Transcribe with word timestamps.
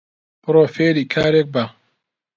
بڕۆ 0.43 0.63
فێری 0.73 1.05
کارێک 1.13 1.47
بە 1.53 1.63